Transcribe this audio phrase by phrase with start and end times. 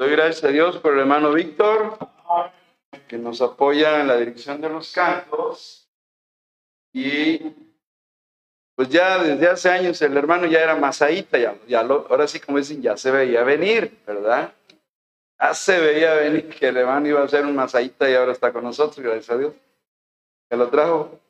[0.00, 1.98] Doy gracias a Dios por el hermano Víctor,
[3.06, 5.90] que nos apoya en la dirección de los cantos.
[6.94, 7.38] Y
[8.74, 12.56] pues ya desde hace años el hermano ya era masaíta, ya, ya ahora sí como
[12.56, 14.54] dicen, ya se veía venir, ¿verdad?
[15.38, 18.54] Ya se veía venir que el hermano iba a ser un masaíta y ahora está
[18.54, 19.52] con nosotros, gracias a Dios.
[20.48, 21.20] Que lo trajo.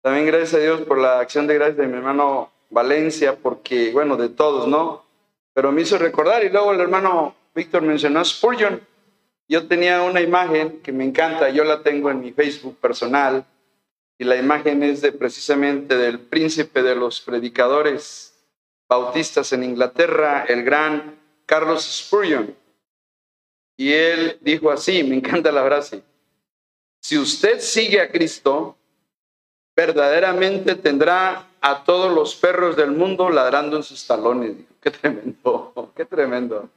[0.00, 4.16] También gracias a Dios por la acción de gracias de mi hermano Valencia, porque, bueno,
[4.16, 5.04] de todos, ¿no?
[5.52, 8.80] Pero me hizo recordar y luego el hermano Víctor mencionó Spurgeon.
[9.48, 13.44] Yo tenía una imagen que me encanta, yo la tengo en mi Facebook personal,
[14.16, 18.32] y la imagen es de precisamente del príncipe de los predicadores
[18.88, 22.54] bautistas en Inglaterra, el gran Carlos Spurgeon.
[23.76, 26.02] Y él dijo así, me encanta la frase,
[27.00, 28.76] si usted sigue a Cristo,
[29.74, 34.54] verdaderamente tendrá a todos los perros del mundo ladrando en sus talones.
[34.80, 36.70] Qué tremendo, qué tremendo.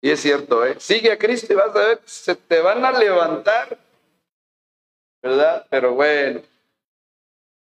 [0.00, 0.76] Y es cierto, ¿eh?
[0.78, 3.76] sigue a Cristo y vas a ver, se te van a levantar,
[5.20, 5.66] ¿verdad?
[5.68, 6.40] Pero bueno,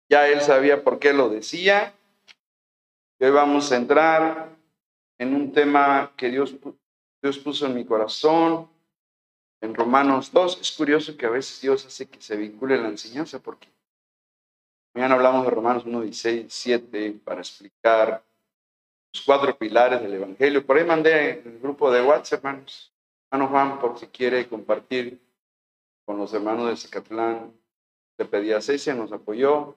[0.09, 1.92] ya él sabía por qué lo decía.
[3.19, 4.48] Y hoy vamos a entrar
[5.19, 6.55] en un tema que Dios,
[7.20, 8.70] Dios puso en mi corazón,
[9.61, 10.61] en Romanos 2.
[10.61, 13.69] Es curioso que a veces Dios hace que se vincule la enseñanza, porque
[14.94, 18.22] mañana hablamos de Romanos 1, 16, 7 para explicar
[19.12, 20.64] los cuatro pilares del Evangelio.
[20.64, 22.92] Por ahí mandé el grupo de WhatsApp, hermanos.
[23.30, 25.20] Hermano Juan, por si quiere compartir
[26.05, 27.53] con los hermanos de Zacatlán,
[28.19, 29.77] le pedí a Cecia, nos apoyó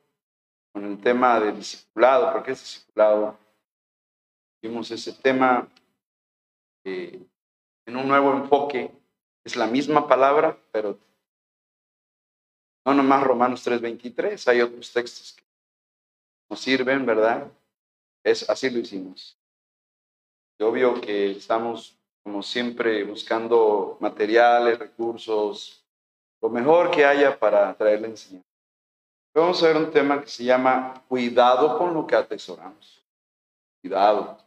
[0.71, 3.37] con el tema del discipulado, porque es discipulado.
[4.61, 5.67] Vimos ese tema
[6.83, 7.27] en
[7.95, 8.91] un nuevo enfoque.
[9.43, 10.97] Es la misma palabra, pero
[12.85, 15.43] no nomás Romanos 3:23, hay otros textos que
[16.49, 17.51] nos sirven, ¿verdad?
[18.23, 19.37] Es, así lo hicimos.
[20.59, 25.85] obvio que estamos, como siempre, buscando materiales, recursos,
[26.41, 28.47] lo mejor que haya para traer la enseñanza.
[29.35, 33.03] Vamos a ver un tema que se llama cuidado con lo que atesoramos.
[33.81, 34.37] Cuidado.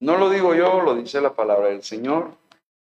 [0.00, 2.34] No lo digo yo, lo dice la palabra del Señor.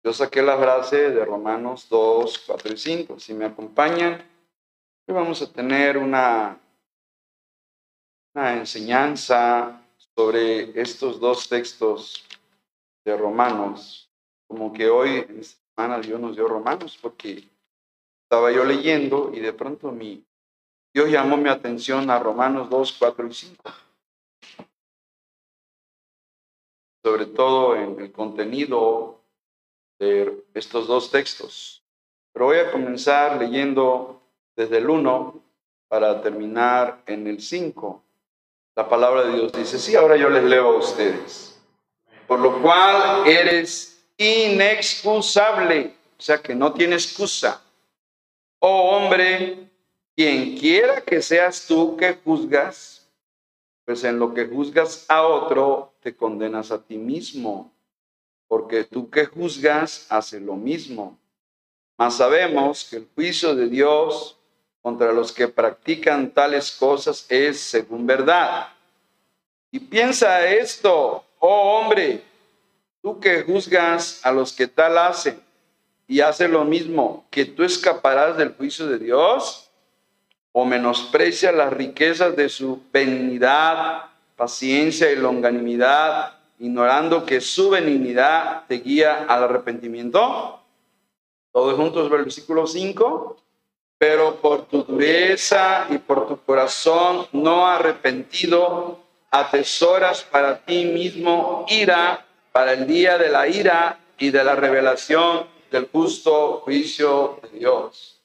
[0.04, 3.20] Yo saqué la frase de Romanos 2, 4 y 5.
[3.20, 4.24] Si me acompañan,
[5.08, 6.58] hoy vamos a tener una,
[8.34, 9.81] una enseñanza
[10.16, 12.26] sobre estos dos textos
[13.06, 14.10] de Romanos,
[14.48, 17.50] como que hoy en esta semana Dios nos dio Romanos, porque
[18.24, 20.26] estaba yo leyendo y de pronto mi,
[20.94, 23.64] Dios llamó mi atención a Romanos 2, 4 y 5.
[27.04, 29.22] Sobre todo en el contenido
[30.00, 31.84] de estos dos textos.
[32.34, 34.22] Pero voy a comenzar leyendo
[34.56, 35.42] desde el 1
[35.88, 38.04] para terminar en el 5.
[38.76, 41.60] La palabra de Dios dice, sí, ahora yo les leo a ustedes.
[42.26, 47.62] Por lo cual eres inexcusable, o sea que no tiene excusa.
[48.60, 49.70] Oh hombre,
[50.16, 53.10] quien quiera que seas tú que juzgas,
[53.84, 57.74] pues en lo que juzgas a otro, te condenas a ti mismo,
[58.48, 61.18] porque tú que juzgas hace lo mismo.
[61.98, 64.41] Mas sabemos que el juicio de Dios
[64.82, 68.70] contra los que practican tales cosas es según verdad.
[69.72, 72.24] Y piensa esto, oh hombre,
[73.02, 75.40] tú que juzgas a los que tal hacen
[76.08, 79.70] y hace lo mismo, que tú escaparás del juicio de Dios
[80.52, 84.06] o menosprecia las riquezas de su benignidad,
[84.36, 90.60] paciencia y longanimidad, ignorando que su benignidad te guía al arrepentimiento.
[91.54, 93.38] Todos juntos, versículo 5
[94.02, 102.26] pero por tu dureza y por tu corazón no arrepentido, atesoras para ti mismo ira
[102.52, 108.20] para el día de la ira y de la revelación del justo juicio de Dios.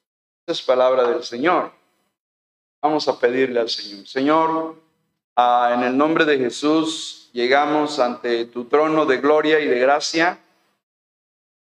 [0.46, 1.72] Es palabra del Señor.
[2.80, 4.06] Vamos a pedirle al Señor.
[4.06, 4.76] Señor,
[5.36, 10.38] ah, en el nombre de Jesús llegamos ante tu trono de gloria y de gracia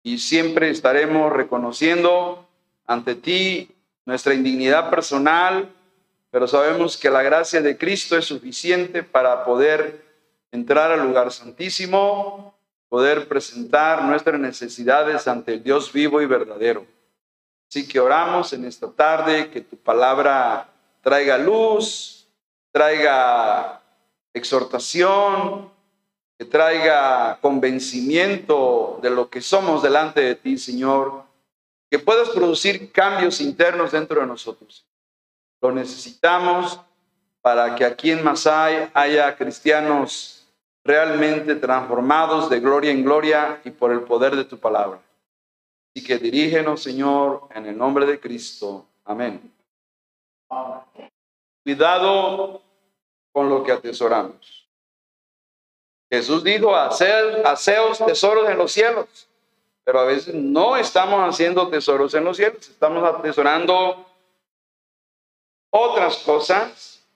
[0.03, 2.47] y siempre estaremos reconociendo
[2.87, 3.74] ante ti
[4.05, 5.69] nuestra indignidad personal,
[6.31, 10.05] pero sabemos que la gracia de Cristo es suficiente para poder
[10.51, 12.55] entrar al lugar santísimo,
[12.87, 16.85] poder presentar nuestras necesidades ante el Dios vivo y verdadero.
[17.67, 20.69] Así que oramos en esta tarde que tu palabra
[21.01, 22.27] traiga luz,
[22.71, 23.81] traiga
[24.33, 25.69] exhortación,
[26.37, 31.24] que traiga convencimiento de lo que somos delante de ti, Señor,
[31.95, 34.85] que puedas producir cambios internos dentro de nosotros.
[35.61, 36.77] Lo necesitamos
[37.41, 40.45] para que aquí en Masai haya cristianos
[40.83, 44.99] realmente transformados de gloria en gloria y por el poder de tu palabra.
[45.95, 48.85] Así que dirígenos, Señor, en el nombre de Cristo.
[49.05, 49.39] Amén.
[51.63, 52.61] Cuidado
[53.31, 54.67] con lo que atesoramos.
[56.11, 59.29] Jesús dijo, hacer, haceos tesoros en los cielos,
[59.85, 64.03] pero a veces no estamos haciendo tesoros en los cielos, estamos atesorando
[65.69, 67.07] otras cosas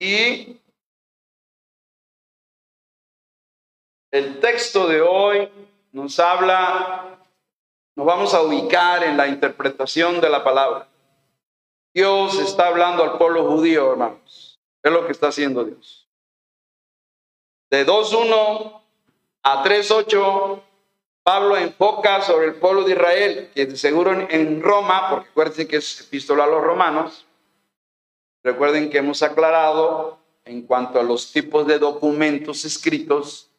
[0.00, 0.60] y
[4.10, 5.48] el texto de hoy
[5.92, 7.18] nos habla,
[7.94, 10.88] nos vamos a ubicar en la interpretación de la palabra.
[11.94, 14.58] Dios está hablando al pueblo judío, hermanos.
[14.82, 16.06] Es lo que está haciendo Dios.
[17.70, 18.82] De 2.1
[19.42, 20.62] a 3.8,
[21.26, 25.78] Pablo enfoca sobre el pueblo de Israel, que de seguro en Roma, porque acuérdense que
[25.78, 27.26] es epístola a los romanos,
[28.44, 33.50] recuerden que hemos aclarado en cuanto a los tipos de documentos escritos,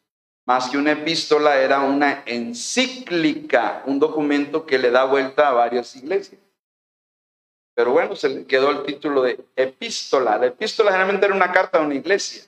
[0.46, 5.94] más que una epístola era una encíclica, un documento que le da vuelta a varias
[5.94, 6.40] iglesias.
[7.74, 10.38] Pero bueno, se le quedó el título de epístola.
[10.38, 12.44] La epístola generalmente era una carta a una iglesia,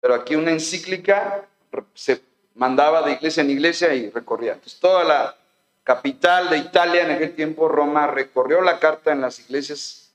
[0.00, 1.48] pero aquí una encíclica
[1.94, 2.29] se
[2.60, 4.60] mandaba de iglesia en iglesia y recorría.
[4.80, 5.34] Toda la
[5.82, 10.14] capital de Italia en aquel tiempo, Roma, recorrió la carta en las iglesias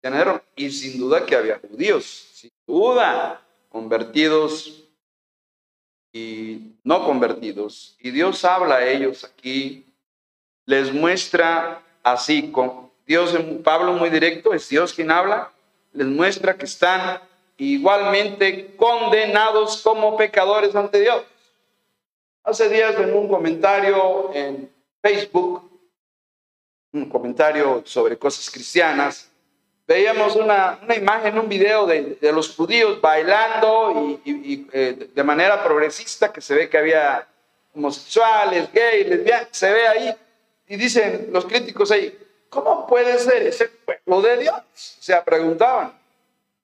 [0.00, 4.84] de y sin duda que había judíos, sin duda, convertidos
[6.12, 7.96] y no convertidos.
[7.98, 9.84] Y Dios habla a ellos aquí,
[10.66, 15.50] les muestra así, con, Dios, Pablo muy directo, es Dios quien habla,
[15.92, 17.20] les muestra que están
[17.58, 21.24] igualmente condenados como pecadores ante Dios.
[22.42, 24.72] Hace días en un comentario en
[25.02, 25.70] Facebook,
[26.92, 29.30] un comentario sobre cosas cristianas,
[29.86, 36.40] veíamos una, imagen, un video de, los judíos bailando y, eh, de manera progresista, que
[36.40, 37.26] se ve que había
[37.74, 40.14] homosexuales, gays, lesbianas, se ve ahí,
[40.66, 44.56] y dicen los críticos ahí, ¿cómo puede ser ese pueblo de Dios?
[44.56, 45.92] O sea, preguntaban.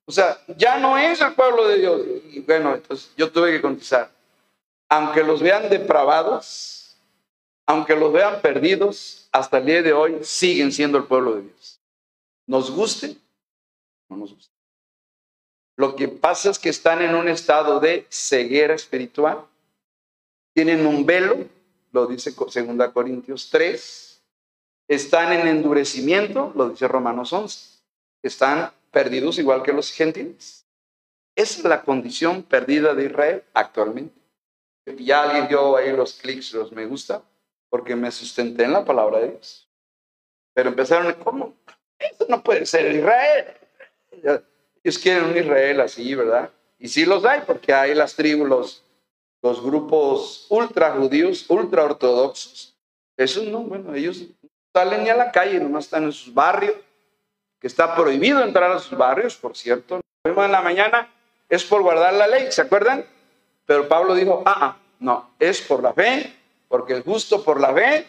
[0.06, 2.00] O sea, ya no es el pueblo de Dios.
[2.30, 4.15] Y bueno, entonces yo tuve que contestar.
[4.88, 6.96] Aunque los vean depravados,
[7.66, 11.80] aunque los vean perdidos, hasta el día de hoy siguen siendo el pueblo de Dios.
[12.46, 13.16] Nos guste,
[14.08, 14.54] no nos guste.
[15.76, 19.44] Lo que pasa es que están en un estado de ceguera espiritual.
[20.54, 21.36] Tienen un velo,
[21.92, 24.22] lo dice 2 Corintios 3,
[24.88, 27.80] están en endurecimiento, lo dice Romanos 11,
[28.22, 30.64] están perdidos igual que los gentiles.
[31.34, 34.15] Es la condición perdida de Israel actualmente.
[34.86, 37.22] Ya alguien dio ahí los clics, los me gusta,
[37.68, 39.68] porque me sustenté en la palabra de Dios.
[40.54, 41.54] Pero empezaron, ¿cómo?
[41.98, 43.46] Eso no puede ser Israel.
[44.82, 46.50] Ellos quieren un Israel así, ¿verdad?
[46.78, 48.82] Y sí los hay, porque hay las tribus,
[49.42, 52.76] los, grupos ultra judíos, ultra ortodoxos.
[53.16, 54.24] Eso no, bueno, ellos
[54.74, 56.74] salen ni a la calle, nomás están en sus barrios,
[57.60, 60.00] que está prohibido entrar a sus barrios, por cierto.
[60.24, 61.08] Lo en la mañana,
[61.48, 63.06] es por guardar la ley, ¿se acuerdan?
[63.66, 66.34] Pero Pablo dijo, ah, ah, no, es por la fe,
[66.68, 68.06] porque el justo por la fe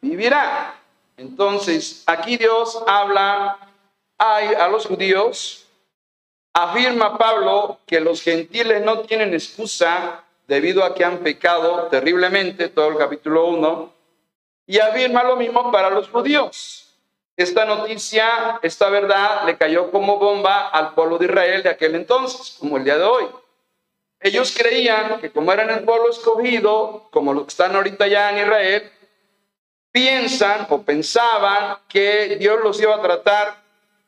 [0.00, 0.74] vivirá.
[1.16, 3.58] Entonces, aquí Dios habla
[4.16, 5.66] a los judíos,
[6.54, 12.88] afirma Pablo que los gentiles no tienen excusa debido a que han pecado terriblemente, todo
[12.88, 13.92] el capítulo 1,
[14.66, 16.94] y afirma lo mismo para los judíos.
[17.36, 22.56] Esta noticia, esta verdad, le cayó como bomba al pueblo de Israel de aquel entonces,
[22.60, 23.26] como el día de hoy.
[24.24, 28.38] Ellos creían que como eran el pueblo escogido, como los que están ahorita ya en
[28.38, 28.90] Israel,
[29.92, 33.62] piensan o pensaban que Dios los iba a tratar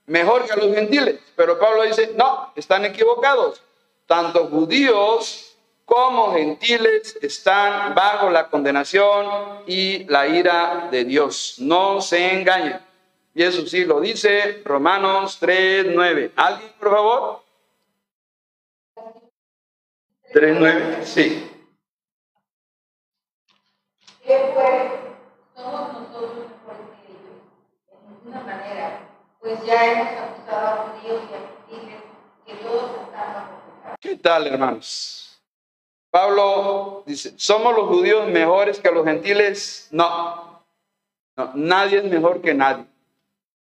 [0.06, 1.20] mejor que a los gentiles.
[1.36, 3.60] Pero Pablo dice, no, están equivocados.
[4.06, 5.54] Tanto judíos
[5.84, 9.26] como gentiles están bajo la condenación
[9.66, 11.56] y la ira de Dios.
[11.58, 12.80] No se engañen.
[13.34, 16.32] Y eso sí lo dice Romanos 3, 9.
[16.36, 17.45] ¿Alguien, por favor?
[20.32, 21.50] 3, 9, sí.
[24.24, 24.92] ¿Qué pues?
[25.54, 27.40] Somos nosotros mejores que ellos,
[27.92, 29.08] en ninguna manera,
[29.40, 32.02] pues ya hemos acusado a judíos y a gentiles
[32.44, 33.96] que todos están bajo pecado.
[34.00, 35.40] ¿Qué tal, hermanos?
[36.10, 39.88] Pablo dice, ¿somos los judíos mejores que los gentiles?
[39.90, 40.64] No,
[41.36, 42.86] no, nadie es mejor que nadie.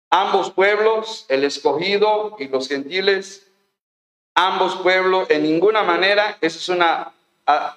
[0.09, 3.46] Ambos pueblos, el escogido y los gentiles,
[4.37, 7.11] ambos pueblos, en ninguna manera, esa es una,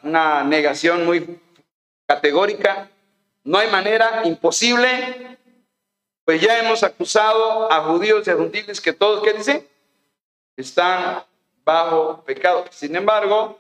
[0.03, 1.41] una negación muy
[2.07, 2.91] categórica,
[3.45, 5.39] no hay manera, imposible,
[6.23, 9.67] pues ya hemos acusado a judíos y a gentiles que todos, ¿qué dicen?
[10.55, 11.25] Están
[11.65, 12.67] bajo pecado.
[12.71, 13.59] Sin embargo,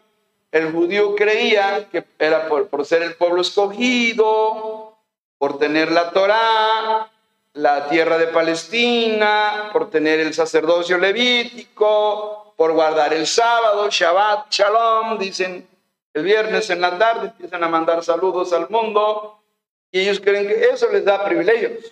[0.52, 4.98] el judío creía que era por, por ser el pueblo escogido,
[5.38, 7.10] por tener la Torá,
[7.54, 15.18] la tierra de Palestina, por tener el sacerdocio levítico, por guardar el sábado, Shabbat, Shalom,
[15.18, 15.66] dicen
[16.12, 19.42] el viernes en la tarde, empiezan a mandar saludos al mundo
[19.90, 21.86] y ellos creen que eso les da privilegios,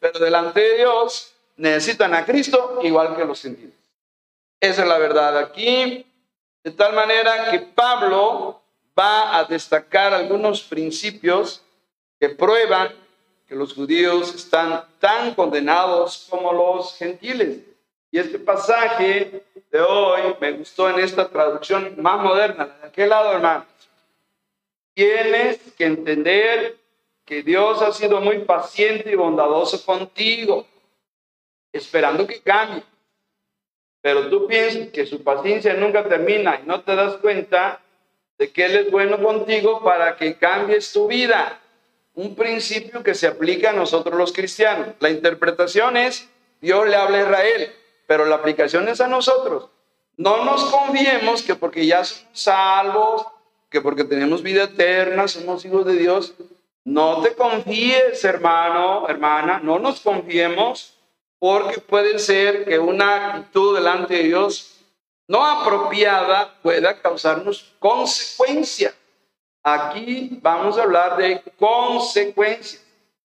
[0.00, 3.74] pero delante de Dios necesitan a Cristo igual que los gentiles.
[4.58, 6.10] Esa es la verdad aquí,
[6.62, 8.62] de tal manera que Pablo
[8.98, 11.60] va a destacar algunos principios
[12.18, 12.94] que prueban
[13.46, 17.73] que los judíos están tan condenados como los gentiles.
[18.14, 19.42] Y este pasaje
[19.72, 22.66] de hoy me gustó en esta traducción más moderna.
[22.80, 23.66] ¿De qué lado, hermanos?
[24.94, 26.76] Tienes que entender
[27.24, 30.64] que Dios ha sido muy paciente y bondadoso contigo,
[31.72, 32.84] esperando que cambie.
[34.00, 37.80] Pero tú piensas que su paciencia nunca termina y no te das cuenta
[38.38, 41.58] de que Él es bueno contigo para que cambies tu vida.
[42.14, 44.90] Un principio que se aplica a nosotros los cristianos.
[45.00, 46.30] La interpretación es,
[46.60, 47.74] Dios le habla a Israel,
[48.06, 49.68] pero la aplicación es a nosotros.
[50.16, 53.26] No nos confiemos que porque ya somos salvos,
[53.68, 56.34] que porque tenemos vida eterna, somos hijos de Dios.
[56.84, 60.94] No te confíes, hermano, hermana, no nos confiemos
[61.38, 64.74] porque puede ser que una actitud delante de Dios
[65.26, 68.94] no apropiada pueda causarnos consecuencias.
[69.62, 72.84] Aquí vamos a hablar de consecuencias.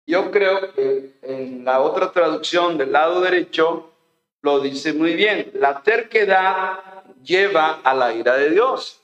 [0.06, 3.92] Yo creo que en la otra traducción del lado derecho
[4.42, 5.52] lo dice muy bien.
[5.56, 6.80] La terquedad
[7.24, 9.02] lleva a la ira de Dios,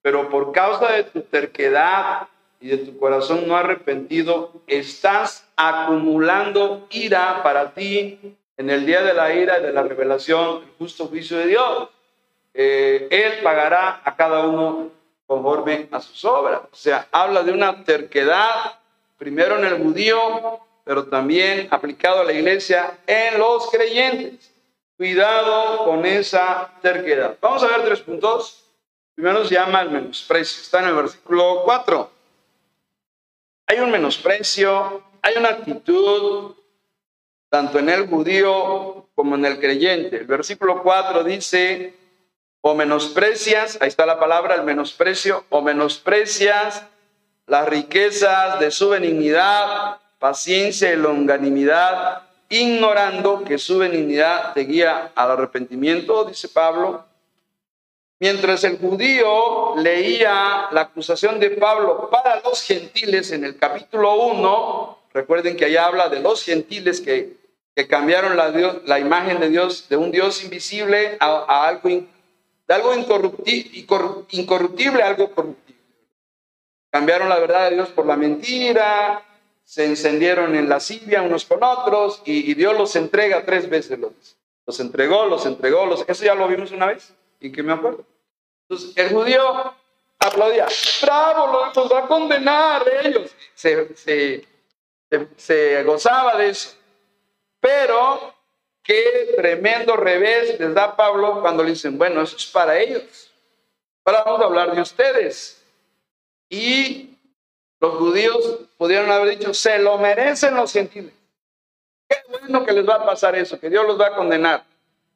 [0.00, 2.28] pero por causa de tu terquedad
[2.60, 9.14] y de tu corazón no arrepentido, estás acumulando ira para ti en el día de
[9.14, 11.88] la ira y de la revelación, el justo juicio de Dios.
[12.54, 14.90] Eh, él pagará a cada uno
[15.26, 16.60] conforme a sus obras.
[16.70, 18.78] O sea, habla de una terquedad,
[19.18, 24.51] primero en el judío, pero también aplicado a la iglesia en los creyentes.
[24.96, 27.36] Cuidado con esa terquedad.
[27.40, 28.64] Vamos a ver tres puntos.
[29.14, 30.62] Primero se llama el menosprecio.
[30.62, 32.10] Está en el versículo 4.
[33.66, 36.54] Hay un menosprecio, hay una actitud,
[37.48, 40.18] tanto en el judío como en el creyente.
[40.18, 41.94] El versículo 4 dice,
[42.60, 46.86] o menosprecias, ahí está la palabra, el menosprecio, o menosprecias
[47.46, 52.22] las riquezas de su benignidad, paciencia y longanimidad,
[52.52, 57.06] ignorando que su benignidad te guía al arrepentimiento, dice Pablo.
[58.20, 64.98] Mientras el judío leía la acusación de Pablo para los gentiles en el capítulo 1,
[65.14, 67.38] recuerden que allá habla de los gentiles que,
[67.74, 68.50] que cambiaron la,
[68.84, 75.06] la, imagen de Dios, de un Dios invisible a, a algo de algo incorruptible a
[75.06, 75.80] algo corruptible.
[76.90, 79.22] Cambiaron la verdad de Dios por la mentira,
[79.64, 83.98] se encendieron en lascivia unos con otros y, Dios los entrega tres veces.
[83.98, 84.12] Los,
[84.66, 88.04] los entregó, los entregó, los, eso ya lo vimos una vez y que me acuerdo.
[88.68, 89.74] Entonces el judío
[90.18, 90.66] aplaudía,
[91.02, 93.30] bravo, los va a condenar ellos.
[93.54, 94.46] Se, se,
[95.36, 96.76] se gozaba de eso.
[97.60, 98.32] Pero
[98.82, 103.30] Qué tremendo revés les da Pablo cuando le dicen, bueno, eso es para ellos.
[104.04, 105.62] Ahora vamos a hablar de ustedes.
[106.48, 107.11] Y
[107.82, 111.12] los judíos pudieron haber dicho, se lo merecen los gentiles.
[112.08, 114.64] Qué bueno que les va a pasar eso, que Dios los va a condenar.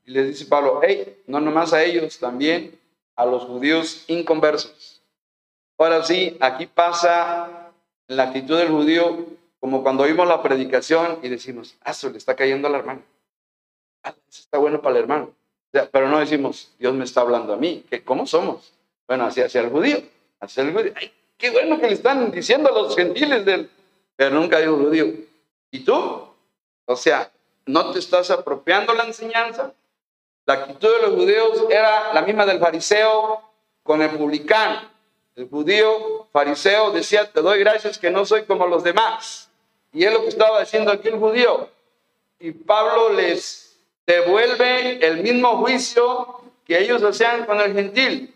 [0.05, 2.77] Y les dice Pablo, hey, no nomás a ellos, también
[3.15, 5.01] a los judíos inconversos.
[5.79, 7.71] Ahora sí, aquí pasa
[8.09, 9.27] la actitud del judío
[9.61, 13.03] como cuando oímos la predicación y decimos, ah, se le está cayendo a la hermana.
[14.03, 15.31] Ah, eso está bueno para el hermano.
[15.71, 17.85] pero no decimos, Dios me está hablando a mí.
[17.89, 18.73] que ¿Cómo somos?
[19.07, 20.03] Bueno, así hacia el judío.
[20.41, 20.93] Hacia el judío.
[20.97, 23.71] Ay, qué bueno que le están diciendo a los gentiles del...
[24.17, 25.13] Pero nunca digo judío.
[25.71, 26.29] ¿Y tú?
[26.87, 27.31] O sea,
[27.67, 29.73] ¿no te estás apropiando la enseñanza?
[30.47, 33.43] La actitud de los judíos era la misma del fariseo
[33.83, 34.89] con el publicano.
[35.35, 39.51] El judío fariseo decía, te doy gracias que no soy como los demás.
[39.93, 41.69] Y es lo que estaba diciendo aquí el judío.
[42.39, 43.77] Y Pablo les
[44.07, 48.35] devuelve el mismo juicio que ellos hacían con el gentil.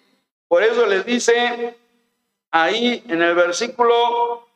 [0.49, 1.77] Por eso les dice
[2.51, 4.47] ahí en el versículo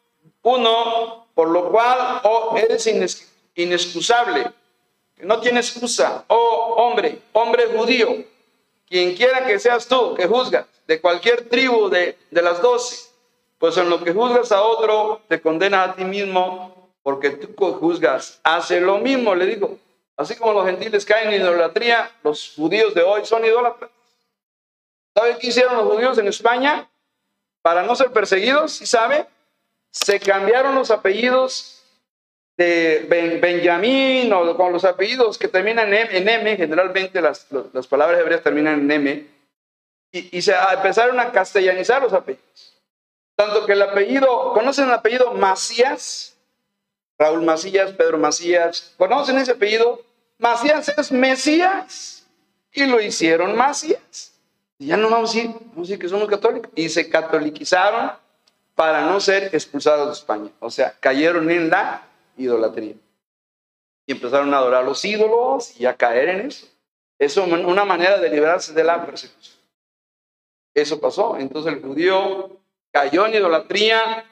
[0.43, 2.87] 1, por lo cual oh, eres
[3.55, 4.51] inexcusable,
[5.17, 8.25] que no tiene excusa, oh hombre, hombre judío,
[8.87, 13.11] quien quiera que seas tú, que juzgas, de cualquier tribu de, de las doce,
[13.59, 18.41] pues en lo que juzgas a otro, te condena a ti mismo, porque tú juzgas,
[18.43, 19.79] hace lo mismo, le digo,
[20.17, 23.91] Así como los gentiles caen en idolatría, los judíos de hoy son idólatras.
[25.13, 26.89] ¿Saben qué hicieron los judíos en España?
[27.65, 29.27] Para no ser perseguidos, ¿sí sabe?
[29.91, 31.83] Se cambiaron los apellidos
[32.59, 38.43] de Benjamín o con los apellidos que terminan en M, generalmente las, las palabras hebreas
[38.43, 39.27] terminan en M,
[40.13, 42.83] y, y se empezaron a castellanizar los apellidos.
[43.35, 46.37] Tanto que el apellido, ¿conocen el apellido Macías?
[47.19, 50.03] Raúl Macías, Pedro Macías, ¿conocen ese apellido?
[50.37, 52.27] Macías es Mesías
[52.73, 54.34] y lo hicieron Macías.
[54.79, 56.71] Ya no vamos a decir, vamos a decir que somos católicos.
[56.75, 58.13] Y se catoliquizaron
[58.75, 60.51] para no ser expulsados de España.
[60.61, 62.95] O sea, cayeron en la idolatría.
[64.07, 66.67] Y empezaron a adorar los ídolos y a caer en eso.
[67.19, 69.57] Es una manera de librarse de la persecución.
[70.75, 71.37] Eso pasó.
[71.39, 72.59] Entonces el judío
[72.91, 74.25] cayó en idolatría.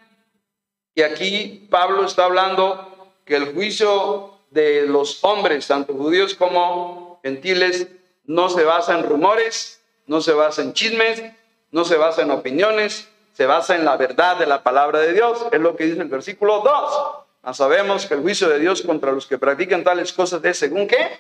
[0.95, 7.89] Y aquí Pablo está hablando que el juicio de los hombres, tanto judíos como gentiles,
[8.25, 11.23] no se basa en rumores, no se basa en chismes,
[11.71, 15.47] no se basa en opiniones, se basa en la verdad de la palabra de Dios.
[15.53, 17.25] Es lo que dice el versículo 2.
[17.43, 20.87] Ah, sabemos que el juicio de Dios contra los que practican tales cosas es según
[20.87, 21.19] qué?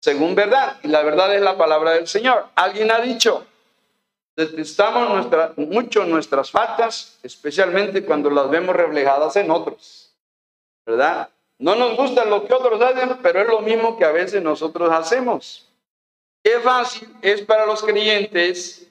[0.00, 0.76] Según verdad.
[0.82, 2.46] Y la verdad es la palabra del Señor.
[2.56, 3.46] Alguien ha dicho,
[4.36, 10.12] detestamos nuestra, mucho nuestras faltas, especialmente cuando las vemos reflejadas en otros.
[10.84, 11.28] ¿Verdad?
[11.58, 14.90] No nos gusta lo que otros hacen, pero es lo mismo que a veces nosotros
[14.92, 15.71] hacemos.
[16.42, 18.88] Qué fácil es para los creyentes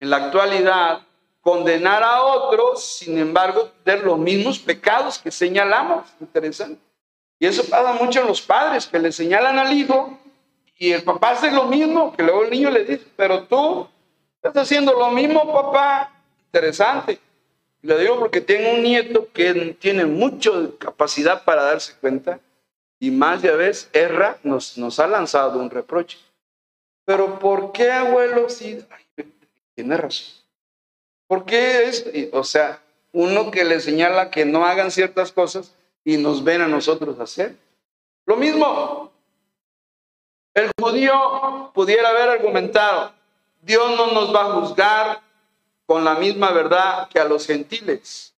[0.00, 1.02] en la actualidad
[1.40, 6.08] condenar a otros, sin embargo, tener los mismos pecados que señalamos.
[6.20, 6.80] Interesante.
[7.38, 10.18] Y eso pasa mucho en los padres, que le señalan al hijo
[10.78, 13.88] y el papá hace lo mismo, que luego el niño le dice, pero tú
[14.42, 16.12] estás haciendo lo mismo, papá.
[16.46, 17.20] Interesante.
[17.82, 22.40] Le digo porque tengo un nieto que tiene mucha capacidad para darse cuenta
[22.98, 26.18] y más de vez erra, nos, nos ha lanzado un reproche.
[27.06, 28.50] Pero ¿por qué, abuelo?
[28.50, 28.84] Si
[29.74, 30.26] tiene razón.
[31.26, 32.04] ¿Por qué es?
[32.32, 32.82] O sea,
[33.12, 35.72] uno que le señala que no hagan ciertas cosas
[36.04, 37.56] y nos ven a nosotros hacer.
[38.26, 39.10] Lo mismo,
[40.52, 43.12] el judío pudiera haber argumentado,
[43.62, 45.20] Dios no nos va a juzgar
[45.86, 48.34] con la misma verdad que a los gentiles.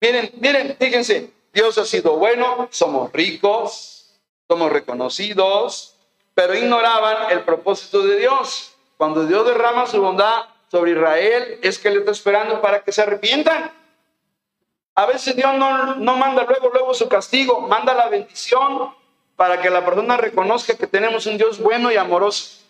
[0.00, 5.91] Miren, miren, fíjense, Dios ha sido bueno, somos ricos, somos reconocidos,
[6.34, 8.74] pero ignoraban el propósito de Dios.
[8.96, 13.02] Cuando Dios derrama su bondad sobre Israel es que le está esperando para que se
[13.02, 13.70] arrepientan.
[14.94, 18.94] A veces Dios no, no manda luego, luego su castigo, manda la bendición
[19.36, 22.60] para que la persona reconozca que tenemos un Dios bueno y amoroso.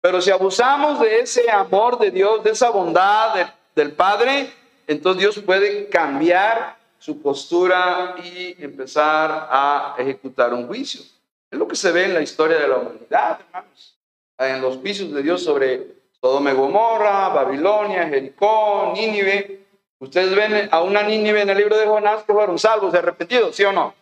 [0.00, 4.52] Pero si abusamos de ese amor de Dios, de esa bondad del Padre,
[4.86, 11.02] entonces Dios puede cambiar su postura y empezar a ejecutar un juicio.
[11.50, 13.96] Es lo que se ve en la historia de la humanidad, hermanos.
[14.38, 15.86] En los juicios de Dios sobre
[16.20, 19.60] Sodoma y Gomorra, Babilonia, Jericó, Nínive.
[19.98, 23.64] Ustedes ven a una Nínive en el libro de Jonás que fueron salvos, arrepentidos, ¿sí
[23.64, 23.94] o no?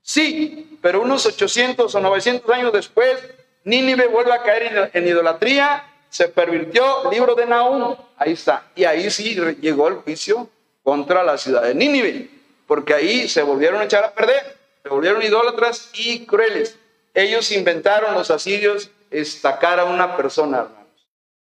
[0.00, 3.18] Sí, pero unos 800 o 900 años después,
[3.64, 8.70] Nínive vuelve a caer en idolatría, se pervirtió, libro de Nahum, ahí está.
[8.76, 10.48] Y ahí sí llegó el juicio
[10.82, 12.30] contra la ciudad de Nínive,
[12.66, 16.78] porque ahí se volvieron a echar a perder, se volvieron idólatras y crueles.
[17.14, 20.68] Ellos inventaron, los asirios, estacar a una persona,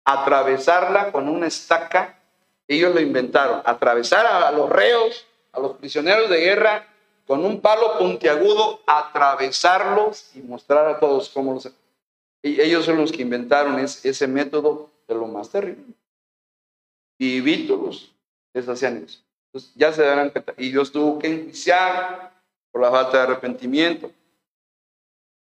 [0.04, 2.18] atravesarla con una estaca.
[2.66, 6.88] Ellos lo inventaron, atravesar a los reos, a los prisioneros de guerra,
[7.26, 11.70] con un palo puntiagudo, atravesarlos y mostrar a todos cómo los...
[12.42, 15.94] Y ellos son los que inventaron ese, método de lo más terrible.
[17.18, 18.12] Y Víctoros
[18.52, 19.20] les hacían eso.
[19.46, 20.54] Entonces ya se darán cuenta.
[20.56, 22.32] Y Dios tuvo que enjuiciar
[22.72, 24.10] por la falta de arrepentimiento.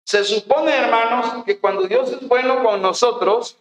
[0.06, 3.58] Se supone, hermanos, que cuando Dios es bueno con nosotros,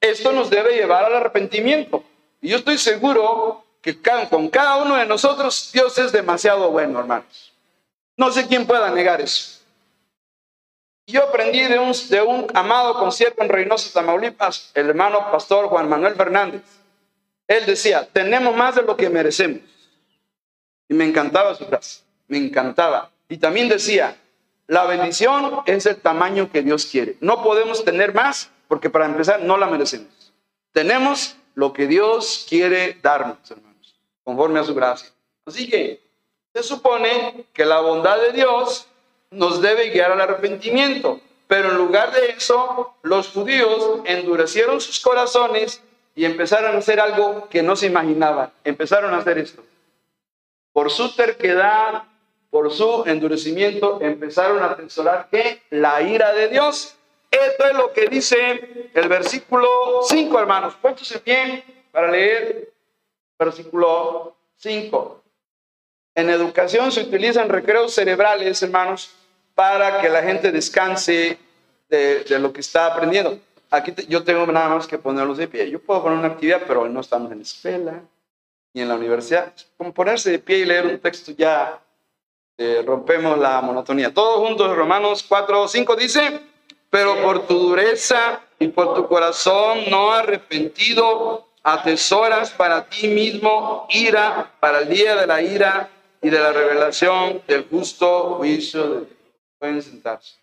[0.00, 2.02] esto nos debe llevar al arrepentimiento.
[2.40, 4.00] Y yo estoy seguro que
[4.30, 7.52] con cada uno de nosotros Dios es demasiado bueno, hermanos.
[8.16, 9.60] No sé quién pueda negar eso.
[11.06, 16.62] Yo aprendí de un, amado concierto en Reynosa, Tamaulipas, el hermano pastor Juan Manuel Fernández.
[17.46, 19.60] Él decía, tenemos más de lo que merecemos.
[20.88, 23.10] Y me encantaba su frase, me encantaba.
[23.28, 24.16] Y también decía,
[24.72, 27.16] la bendición es el tamaño que Dios quiere.
[27.20, 30.32] No podemos tener más porque para empezar no la merecemos.
[30.72, 35.10] Tenemos lo que Dios quiere darnos, hermanos, conforme a su gracia.
[35.44, 36.00] Así que
[36.54, 38.86] se supone que la bondad de Dios
[39.30, 45.82] nos debe guiar al arrepentimiento, pero en lugar de eso, los judíos endurecieron sus corazones
[46.14, 48.50] y empezaron a hacer algo que no se imaginaban.
[48.64, 49.62] Empezaron a hacer esto.
[50.72, 52.04] Por su terquedad,
[52.52, 56.96] por su endurecimiento, empezaron a atesorar que la ira de Dios
[57.32, 59.66] esto es lo que dice el versículo
[60.02, 60.74] 5, hermanos.
[60.80, 62.70] Puestos en pie para leer
[63.38, 65.22] versículo 5.
[66.14, 69.14] En educación se utilizan recreos cerebrales, hermanos,
[69.54, 71.38] para que la gente descanse
[71.88, 73.38] de, lo que está aprendiendo.
[73.70, 75.70] Aquí yo tengo nada más que ponerlos de pie.
[75.70, 78.02] Yo puedo poner una actividad, pero no estamos en la escuela
[78.74, 79.54] ni en la universidad.
[79.78, 81.80] Como ponerse de pie y leer un texto ya
[82.58, 84.12] eh, rompemos la monotonía.
[84.12, 86.40] Todos juntos, Romanos 4 5 dice,
[86.90, 94.52] pero por tu dureza y por tu corazón no arrepentido, atesoras para ti mismo ira
[94.60, 99.18] para el día de la ira y de la revelación del justo juicio de Dios.
[99.58, 100.36] Pueden sentarse.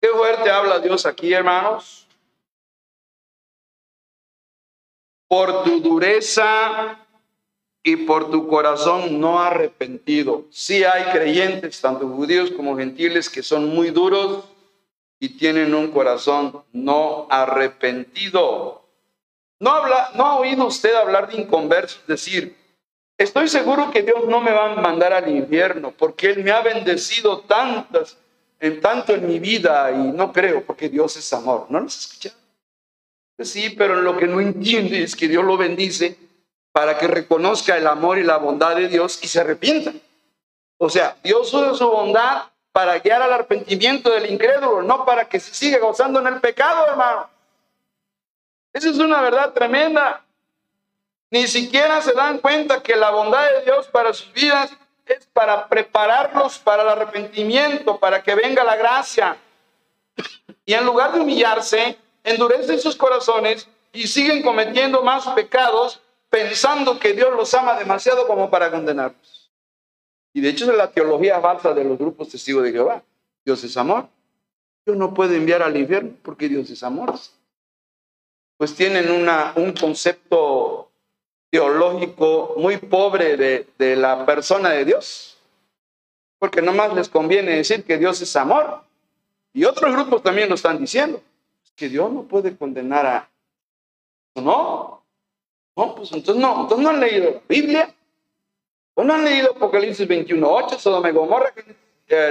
[0.00, 2.06] Qué fuerte habla Dios aquí, hermanos.
[5.26, 7.03] Por tu dureza
[7.86, 10.46] y por tu corazón no arrepentido.
[10.50, 14.44] Sí hay creyentes, tanto judíos como gentiles, que son muy duros
[15.20, 18.82] y tienen un corazón no arrepentido.
[19.60, 22.56] No, habla, no ha oído usted hablar de inconversos, decir,
[23.18, 26.62] estoy seguro que Dios no me va a mandar al infierno porque Él me ha
[26.62, 28.16] bendecido tantas,
[28.60, 31.66] en tanto en mi vida y no creo porque Dios es amor.
[31.68, 32.36] ¿No lo has escuchado?
[33.40, 36.23] Sí, pero lo que no entiende es que Dios lo bendice
[36.74, 39.92] para que reconozca el amor y la bondad de Dios y se arrepienta.
[40.76, 45.38] O sea, Dios usa su bondad para guiar al arrepentimiento del incrédulo, no para que
[45.38, 47.30] se siga gozando en el pecado, hermano.
[48.72, 50.24] Esa es una verdad tremenda.
[51.30, 54.72] Ni siquiera se dan cuenta que la bondad de Dios para sus vidas
[55.06, 59.36] es para prepararlos para el arrepentimiento, para que venga la gracia.
[60.66, 66.00] Y en lugar de humillarse, endurecen sus corazones y siguen cometiendo más pecados
[66.34, 69.52] pensando que Dios los ama demasiado como para condenarlos.
[70.32, 73.04] Y de hecho es la teología falsa de los grupos testigos de Jehová.
[73.44, 74.08] Dios es amor.
[74.84, 77.14] Dios no puede enviar al infierno porque Dios es amor
[78.56, 80.90] pues tienen un concepto
[81.50, 85.36] teológico muy pobre de, de la persona de Dios,
[86.38, 88.82] porque nomás les conviene decir que Dios es amor.
[89.52, 91.22] Y otros grupos también lo están diciendo,
[91.76, 93.30] que Dios no puede condenar a...
[94.36, 95.03] No,
[95.76, 97.94] no, pues entonces no, entonces no han leído la Biblia,
[98.96, 101.52] no han leído Apocalipsis 21.8, Sodoma y Gomorra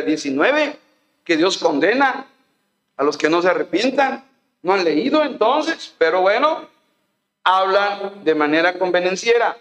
[0.05, 0.79] 19, eh,
[1.23, 2.27] que Dios condena
[2.95, 4.23] a los que no se arrepientan.
[4.61, 6.69] No han leído entonces, pero bueno,
[7.43, 9.57] hablan de manera convenenciera.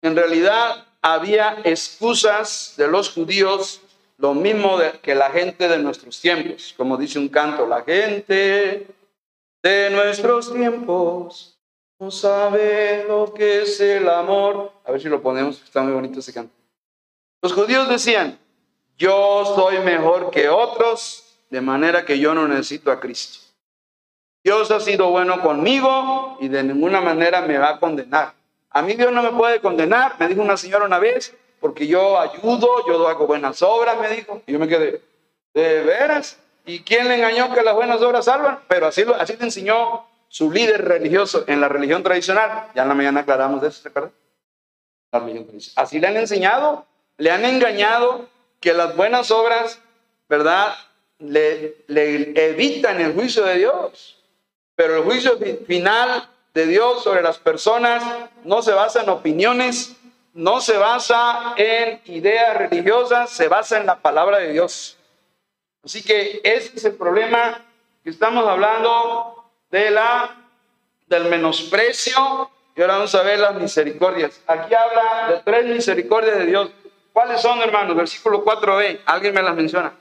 [0.00, 3.82] En realidad había excusas de los judíos,
[4.16, 8.86] lo mismo que la gente de nuestros tiempos, como dice un canto, la gente
[9.62, 11.53] de nuestros tiempos
[12.04, 14.72] no sabe lo que es el amor.
[14.84, 16.54] A ver si lo ponemos, está muy bonito ese canto.
[17.40, 18.38] Los judíos decían,
[18.98, 23.38] yo soy mejor que otros, de manera que yo no necesito a Cristo.
[24.42, 28.34] Dios ha sido bueno conmigo y de ninguna manera me va a condenar.
[28.68, 32.20] A mí Dios no me puede condenar, me dijo una señora una vez, porque yo
[32.20, 34.42] ayudo, yo hago buenas obras, me dijo.
[34.46, 35.00] Y yo me quedé,
[35.54, 36.38] ¿de veras?
[36.66, 38.58] ¿Y quién le engañó que las buenas obras salvan?
[38.68, 42.66] Pero así, así te enseñó su líder religioso en la religión tradicional.
[42.74, 44.12] Ya en la mañana aclaramos de eso, ¿se acuerdan?
[45.76, 46.84] Así le han enseñado,
[47.18, 49.80] le han engañado que las buenas obras,
[50.28, 50.74] ¿verdad?
[51.20, 54.18] le, evitan el juicio de Dios.
[54.74, 58.02] Pero el juicio final de Dios sobre las personas
[58.42, 59.94] no se basa en opiniones,
[60.32, 64.96] no se basa en ideas religiosas, se basa en la palabra de Dios.
[65.84, 67.64] Así que ese es el problema
[68.02, 69.43] que estamos hablando
[69.74, 70.36] de la
[71.08, 74.40] del menosprecio y ahora vamos a ver las misericordias.
[74.46, 76.70] Aquí habla de tres misericordias de Dios.
[77.12, 77.96] ¿Cuáles son, hermanos?
[77.96, 79.00] Versículo 4b.
[79.04, 79.92] ¿Alguien me las menciona?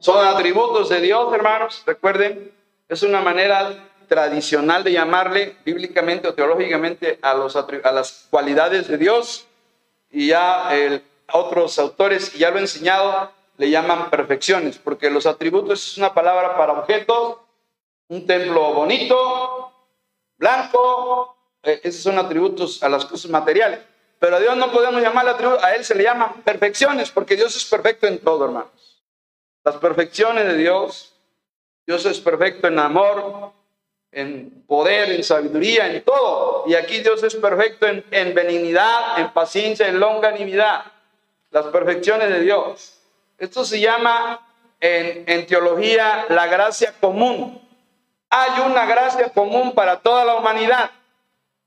[0.00, 1.82] Son atributos de Dios, hermanos.
[1.86, 2.52] Recuerden,
[2.86, 8.98] es una manera tradicional de llamarle bíblicamente o teológicamente a, los, a las cualidades de
[8.98, 9.46] Dios.
[10.10, 10.70] Y ya
[11.32, 16.56] otros autores, ya lo he enseñado, le llaman perfecciones, porque los atributos es una palabra
[16.56, 17.38] para objetos,
[18.08, 19.72] un templo bonito,
[20.36, 23.80] blanco, eh, esos son atributos a las cosas materiales.
[24.18, 27.56] Pero a Dios no podemos llamarle atributos, a Él se le llaman perfecciones, porque Dios
[27.56, 29.02] es perfecto en todo, hermanos.
[29.64, 31.14] Las perfecciones de Dios,
[31.86, 33.52] Dios es perfecto en amor,
[34.12, 36.64] en poder, en sabiduría, en todo.
[36.66, 40.84] Y aquí Dios es perfecto en, en benignidad, en paciencia, en longanimidad.
[41.50, 42.95] Las perfecciones de Dios.
[43.38, 44.46] Esto se llama
[44.80, 47.60] en, teología la gracia común.
[48.30, 50.90] Hay una gracia común para toda la humanidad.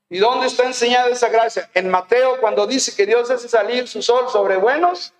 [0.08, 1.70] ¿Y dónde está enseñada esa gracia?
[1.74, 5.12] En Mateo cuando dice que Dios hace salir su sol sobre buenos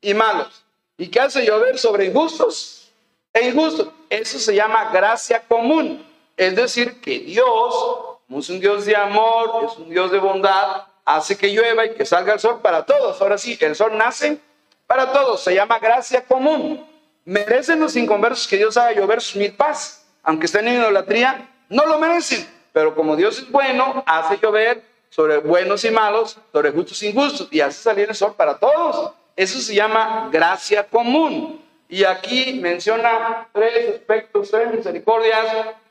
[0.00, 0.64] y malos
[0.98, 2.90] y que hace llover sobre injustos
[3.32, 3.88] e injustos.
[4.10, 6.06] Eso se llama gracia común.
[6.36, 7.74] Es decir, que Dios,
[8.26, 11.94] como es un Dios de amor, es un Dios de bondad, hace que llueva y
[11.94, 13.20] que salga el sol para todos.
[13.22, 14.38] Ahora sí, el sol nace
[14.88, 15.44] para todos.
[15.44, 16.84] Se llama gracia común.
[17.24, 20.04] ¿Merecen los inconversos que Dios haga llover su paz?
[20.24, 22.48] Aunque estén en idolatría, no lo merecen.
[22.72, 27.48] Pero como Dios es bueno, hace llover sobre buenos y malos, sobre justos y injustos,
[27.50, 29.12] y hace salir el sol para todos.
[29.36, 31.62] Eso se llama gracia común.
[31.88, 35.46] Y aquí menciona tres aspectos, tres misericordias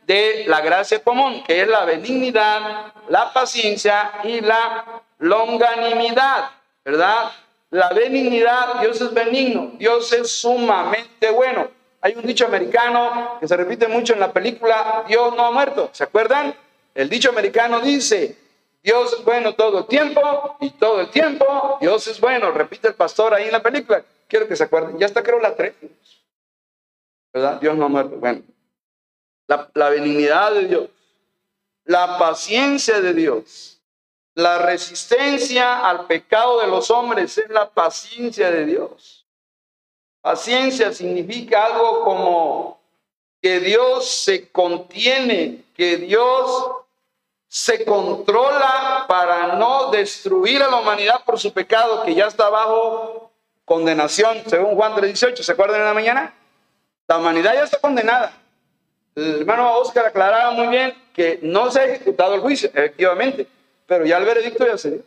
[0.06, 6.50] de la gracia común, que es la benignidad, la paciencia y la longanimidad,
[6.84, 7.32] ¿verdad?
[7.78, 11.70] La benignidad, Dios es benigno, Dios es sumamente bueno.
[12.02, 15.88] Hay un dicho americano que se repite mucho en la película Dios no ha muerto,
[15.92, 16.56] ¿se acuerdan?
[16.96, 18.36] El dicho americano dice,
[18.82, 22.96] Dios es bueno todo el tiempo y todo el tiempo Dios es bueno, repite el
[22.96, 24.04] pastor ahí en la película.
[24.28, 25.76] Quiero que se acuerden, ya está creo la tres,
[27.32, 27.62] ¿verdad?
[27.62, 28.16] Dios no ha muerto.
[28.16, 28.42] Bueno,
[29.46, 30.90] la, la benignidad de Dios,
[31.86, 33.77] la paciencia de Dios,
[34.38, 39.26] la resistencia al pecado de los hombres es la paciencia de Dios.
[40.22, 42.80] Paciencia significa algo como
[43.42, 46.68] que Dios se contiene, que Dios
[47.48, 53.32] se controla para no destruir a la humanidad por su pecado que ya está bajo
[53.66, 55.42] condenación, según Juan 3:18.
[55.42, 56.36] ¿Se acuerdan en la mañana?
[57.08, 58.34] La humanidad ya está condenada.
[59.16, 63.48] El hermano Oscar aclaraba muy bien que no se ha ejecutado el juicio, efectivamente,
[63.88, 65.04] pero ya el veredicto ya se dio.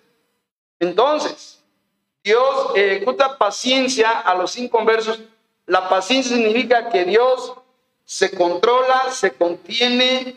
[0.81, 1.63] Entonces,
[2.25, 5.21] Dios ejecuta paciencia a los inconversos.
[5.67, 7.55] La paciencia significa que Dios
[8.05, 10.37] se controla, se contiene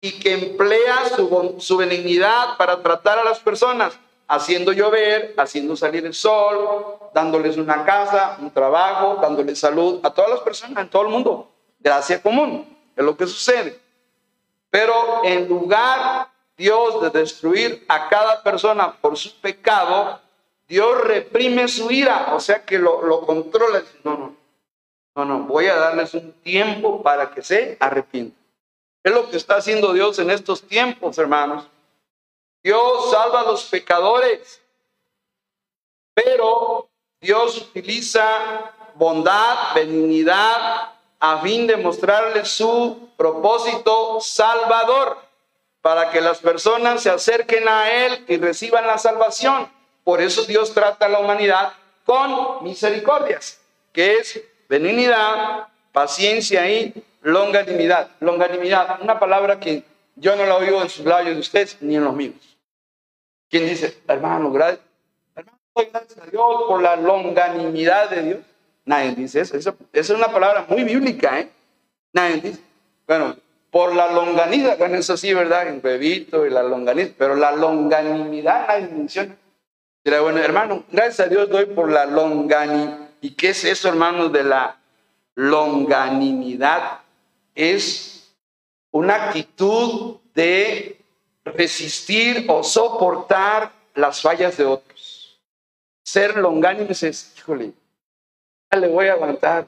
[0.00, 6.04] y que emplea su, su benignidad para tratar a las personas, haciendo llover, haciendo salir
[6.04, 11.02] el sol, dándoles una casa, un trabajo, dándoles salud a todas las personas en todo
[11.02, 11.50] el mundo.
[11.78, 13.80] Gracia común, es lo que sucede.
[14.68, 20.20] Pero en lugar Dios de destruir a cada persona por su pecado,
[20.68, 23.82] Dios reprime su ira, o sea que lo, lo controla.
[24.04, 24.36] No, no,
[25.16, 28.38] no, no, voy a darles un tiempo para que se arrepientan.
[29.02, 31.68] Es lo que está haciendo Dios en estos tiempos, hermanos.
[32.62, 34.62] Dios salva a los pecadores,
[36.14, 36.88] pero
[37.20, 45.18] Dios utiliza bondad, benignidad, a fin de mostrarles su propósito salvador
[45.84, 49.68] para que las personas se acerquen a Él y reciban la salvación.
[50.02, 51.74] Por eso Dios trata a la humanidad
[52.06, 53.60] con misericordias,
[53.92, 58.08] que es benignidad, paciencia y longanimidad.
[58.20, 59.84] Longanimidad, una palabra que
[60.16, 62.56] yo no la oigo en sus labios de ustedes ni en los míos.
[63.50, 64.80] ¿Quién dice, hermano, gracias,
[65.36, 68.38] gracias a Dios por la longanimidad de Dios?
[68.86, 69.54] Nadie dice eso.
[69.58, 71.50] Esa es una palabra muy bíblica, ¿eh?
[72.14, 72.60] Nadie dice.
[73.06, 73.36] Bueno,
[73.74, 75.66] por la longanimidad, bueno, eso sí, ¿verdad?
[75.66, 79.36] En bebito y la longanimidad, pero la longanimidad nadie menciona.
[80.04, 83.08] Dirá, bueno, hermano, gracias a Dios doy por la longanimidad.
[83.20, 84.76] ¿Y qué es eso, hermano, de la
[85.34, 87.00] longanimidad?
[87.52, 88.32] Es
[88.92, 91.00] una actitud de
[91.44, 95.40] resistir o soportar las fallas de otros.
[96.04, 97.72] Ser longánime es, híjole,
[98.70, 99.66] ya le voy a aguantar.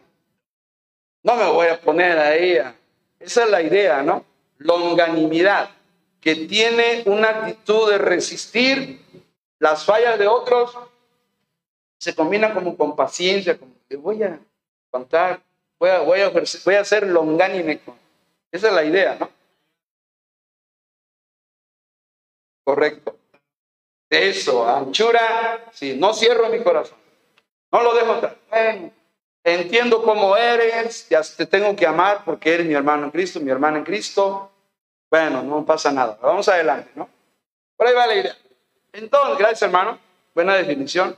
[1.24, 2.75] No me voy a poner ahí a
[3.18, 4.24] esa es la idea, ¿no?
[4.58, 5.70] Longanimidad,
[6.20, 9.00] que tiene una actitud de resistir
[9.58, 10.76] las fallas de otros,
[11.98, 14.38] se combina como con paciencia, como que voy a
[14.90, 15.40] contar,
[15.78, 17.80] voy a, voy a, voy a ser longánime.
[18.52, 19.30] Esa es la idea, ¿no?
[22.64, 23.16] Correcto.
[24.10, 26.98] Eso, anchura, sí, no cierro mi corazón.
[27.72, 28.20] No lo dejo.
[28.50, 28.92] Bueno,
[29.46, 33.50] entiendo cómo eres, ya te tengo que amar porque eres mi hermano en Cristo, mi
[33.50, 34.50] hermana en Cristo.
[35.08, 36.18] Bueno, no pasa nada.
[36.20, 37.08] Vamos adelante, ¿no?
[37.76, 38.36] Por ahí va la idea.
[38.92, 39.98] Entonces, gracias hermano,
[40.34, 41.14] buena definición.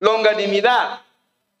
[0.00, 1.00] Longanimidad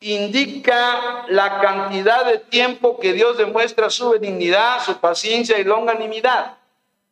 [0.00, 6.58] indica la cantidad de tiempo que Dios demuestra su benignidad, su paciencia y longanimidad.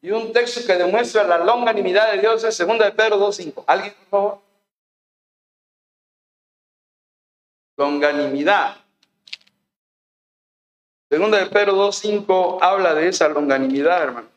[0.03, 3.64] Y un texto que demuestra la longanimidad de Dios es 2 de Pedro 2.5.
[3.66, 4.43] ¿Alguien, por favor?
[7.76, 8.76] Longanimidad.
[11.10, 14.28] Segunda de Pedro 2.5 habla de esa longanimidad, hermano.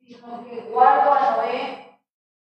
[0.00, 1.98] Sino que guardo a Noé,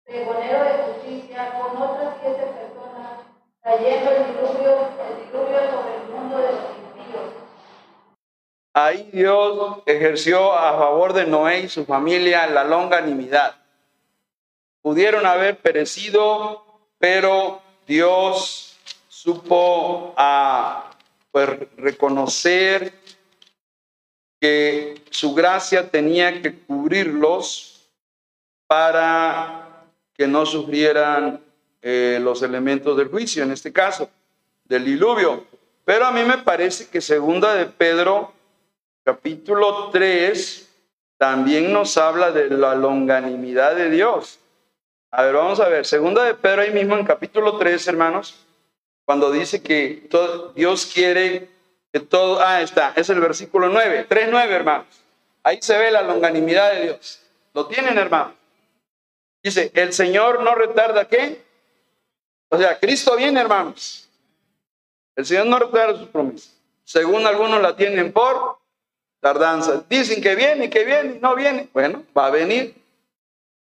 [0.04, 3.20] pregonero de justicia, con otras siete personas,
[3.62, 7.32] trayendo el diluvio, el diluvio sobre el mundo de los impíos.
[8.74, 13.63] Ahí Dios ejerció a favor de Noé y su familia la longanimidad.
[14.85, 16.64] Pudieron haber perecido
[16.99, 20.90] pero Dios supo a
[21.31, 22.94] pues, reconocer
[24.40, 27.90] que su gracia tenía que cubrirlos
[28.66, 31.42] para que no sufrieran
[31.83, 34.09] eh, los elementos del juicio, en este caso,
[34.64, 35.44] del diluvio.
[35.85, 38.33] Pero a mí me parece que segunda de Pedro,
[39.03, 40.70] capítulo 3,
[41.18, 44.40] también nos habla de la longanimidad de Dios.
[45.16, 48.35] A ver, vamos a ver, segunda de Pedro ahí mismo en capítulo 3, hermanos,
[49.05, 50.09] cuando dice que
[50.57, 51.48] Dios quiere
[51.92, 54.88] que todo, ah, está, es el versículo 9, 3, 9, hermanos.
[55.44, 57.20] Ahí se ve la longanimidad de Dios.
[57.53, 58.35] ¿Lo tienen, hermanos?
[59.40, 61.44] Dice, el Señor no retarda qué?
[62.48, 64.09] O sea, Cristo viene, hermanos.
[65.14, 66.57] El Señor no retarda sus promesas.
[66.83, 68.59] Según algunos la tienen por
[69.20, 69.85] tardanza.
[69.88, 71.68] Dicen que viene, que viene, no viene.
[71.72, 72.84] Bueno, va a venir.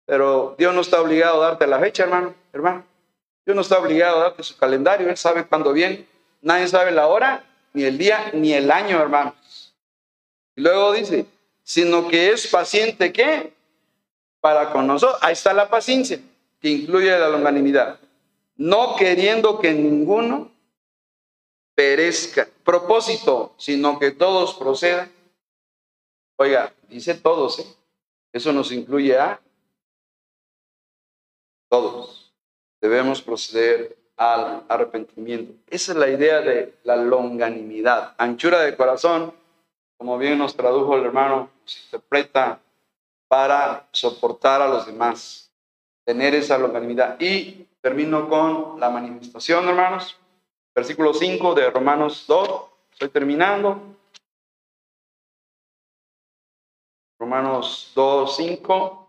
[0.07, 2.85] Pero Dios no está obligado a darte la fecha, hermano, hermano.
[3.45, 5.09] Dios no está obligado a darte su calendario.
[5.09, 6.07] Él sabe cuándo viene.
[6.41, 7.43] Nadie sabe la hora,
[7.73, 9.75] ni el día, ni el año, hermanos.
[10.55, 11.25] Y luego dice,
[11.61, 13.51] sino que es paciente, ¿qué?
[14.39, 15.19] Para con nosotros.
[15.21, 16.21] Ahí está la paciencia,
[16.61, 17.99] que incluye la longanimidad.
[18.55, 20.51] No queriendo que ninguno
[21.75, 22.47] perezca.
[22.63, 25.11] Propósito, sino que todos procedan.
[26.37, 27.65] Oiga, dice todos, ¿eh?
[28.31, 29.41] Eso nos incluye a
[31.69, 32.33] todos.
[32.81, 35.53] Debemos proceder al arrepentimiento.
[35.67, 38.15] Esa es la idea de la longanimidad.
[38.17, 39.33] Anchura de corazón,
[39.97, 42.59] como bien nos tradujo el hermano, se interpreta
[43.27, 45.51] para soportar a los demás,
[46.05, 47.19] tener esa longanimidad.
[47.19, 50.17] Y termino con la manifestación, hermanos.
[50.75, 52.61] Versículo 5 de Romanos 2.
[52.91, 53.81] Estoy terminando.
[57.19, 59.06] Romanos 2, 5.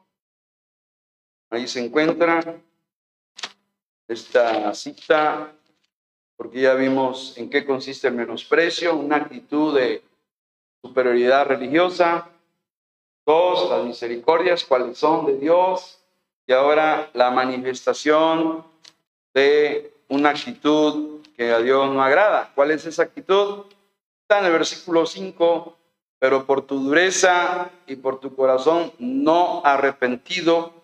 [1.50, 2.60] Ahí se encuentra
[4.06, 5.52] esta cita,
[6.36, 10.02] porque ya vimos en qué consiste el menosprecio, una actitud de
[10.82, 12.28] superioridad religiosa.
[13.26, 15.98] Dos, las misericordias, cuáles son de Dios.
[16.46, 18.64] Y ahora la manifestación
[19.34, 22.52] de una actitud que a Dios no agrada.
[22.54, 23.64] ¿Cuál es esa actitud?
[24.22, 25.76] Está en el versículo 5,
[26.18, 30.77] pero por tu dureza y por tu corazón no arrepentido.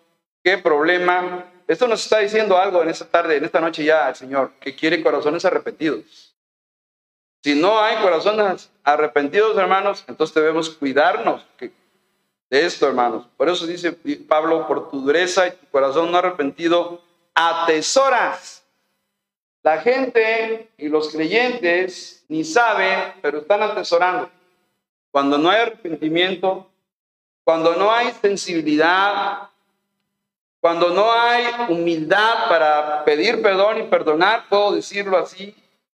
[0.45, 1.43] ¿Qué problema?
[1.67, 4.75] Esto nos está diciendo algo en esta tarde, en esta noche ya el Señor, que
[4.75, 6.35] quiere corazones arrepentidos.
[7.41, 11.71] Si no hay corazones arrepentidos, hermanos, entonces debemos cuidarnos de
[12.63, 13.25] esto, hermanos.
[13.35, 13.91] Por eso dice
[14.27, 17.01] Pablo, por tu dureza y tu corazón no arrepentido,
[17.33, 18.63] atesoras.
[19.63, 24.29] La gente y los creyentes ni saben, pero están atesorando.
[25.09, 26.69] Cuando no hay arrepentimiento,
[27.43, 29.49] cuando no hay sensibilidad,
[30.65, 35.55] cuando no hay humildad para pedir perdón y perdonar, puedo decirlo así.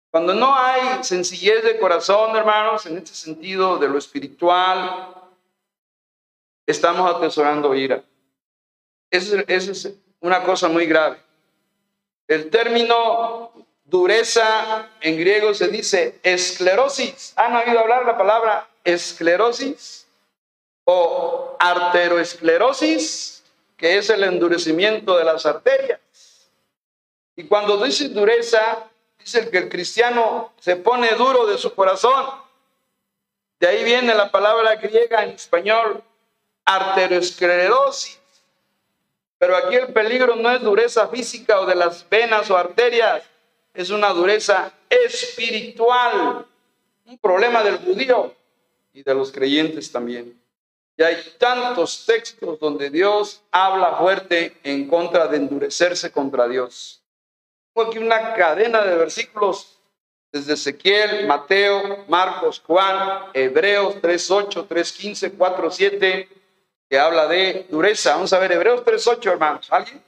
[0.09, 5.13] Cuando no hay sencillez de corazón, hermanos, en este sentido de lo espiritual,
[6.65, 8.03] estamos atesorando ira.
[9.11, 11.19] Esa es una cosa muy grave.
[12.27, 13.51] El término
[13.83, 17.33] dureza en griego se dice esclerosis.
[17.35, 20.07] ¿Han oído hablar la palabra esclerosis?
[20.85, 23.34] O arteroesclerosis
[23.77, 25.99] que es el endurecimiento de las arterias.
[27.35, 32.25] Y cuando dice dureza, dice que el cristiano se pone duro de su corazón.
[33.59, 36.03] De ahí viene la palabra griega en español,
[36.63, 38.19] arteriosclerosis.
[39.37, 43.23] Pero aquí el peligro no es dureza física o de las venas o arterias,
[43.73, 46.45] es una dureza espiritual,
[47.05, 48.33] un problema del judío
[48.93, 50.39] y de los creyentes también.
[50.97, 57.03] Y hay tantos textos donde Dios habla fuerte en contra de endurecerse contra Dios.
[57.73, 59.77] Tengo aquí una cadena de versículos
[60.31, 66.27] desde Ezequiel, Mateo, Marcos, Juan, Hebreos 3.8, 3.15, 4.7,
[66.89, 68.15] que habla de dureza.
[68.15, 69.67] Vamos a ver, Hebreos 3.8, hermanos.
[69.71, 70.01] ¿Alguien?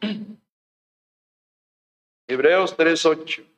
[2.26, 3.57] Hebreos 3.8.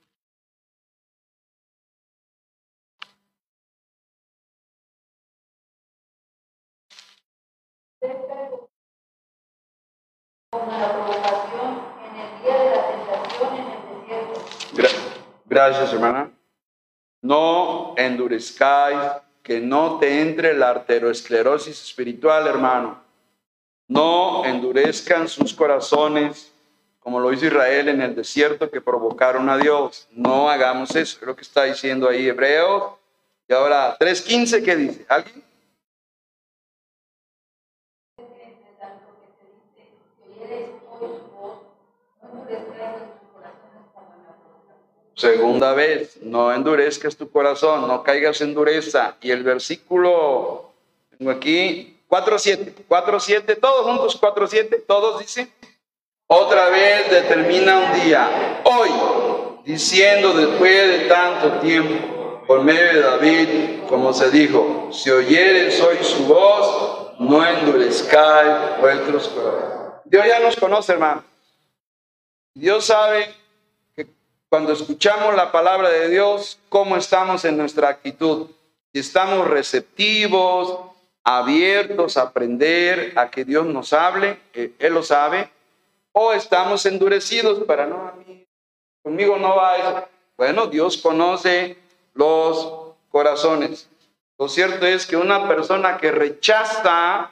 [15.47, 16.31] Gracias, hermana.
[17.23, 18.99] No endurezcáis,
[19.43, 23.03] que no te entre la arteriosclerosis espiritual, hermano.
[23.89, 26.53] No endurezcan sus corazones,
[27.01, 30.07] como lo hizo Israel en el desierto que provocaron a Dios.
[30.12, 32.93] No hagamos eso, es lo que está diciendo ahí Hebreos.
[33.49, 35.07] Y ahora, 3.15, ¿qué dice?
[35.09, 35.49] ¿Alguien?
[45.21, 49.16] Segunda vez, no endurezcas tu corazón, no caigas en dureza.
[49.21, 50.73] Y el versículo,
[51.11, 55.53] tengo aquí, 4.7, 4.7, todos juntos, 4.7, todos dicen.
[56.27, 58.89] Otra vez determina un día, hoy,
[59.66, 63.49] diciendo después de tanto tiempo, por medio de David,
[63.91, 70.01] como se dijo, si oyeres hoy su voz, no endurezcáis vuestros corazones.
[70.07, 71.23] Dios ya nos conoce, hermano.
[72.55, 73.39] Dios sabe
[74.51, 78.48] cuando escuchamos la palabra de Dios, cómo estamos en nuestra actitud.
[78.92, 80.80] Si estamos receptivos,
[81.22, 85.48] abiertos a aprender, a que Dios nos hable, eh, Él lo sabe,
[86.11, 88.14] o estamos endurecidos para no, a
[89.05, 90.09] conmigo no va eso.
[90.36, 91.78] Bueno, Dios conoce
[92.14, 92.72] los
[93.09, 93.88] corazones.
[94.36, 97.30] Lo cierto es que una persona que rechaza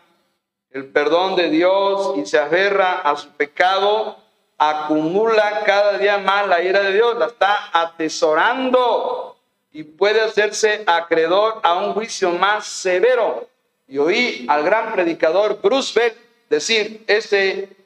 [0.70, 4.18] el perdón de Dios y se aferra a su pecado,
[4.59, 9.36] acumula cada día más la ira de Dios, la está atesorando
[9.70, 13.48] y puede hacerse acreedor a un juicio más severo.
[13.86, 16.12] Y oí al gran predicador Bruce Bell
[16.50, 17.76] decir este,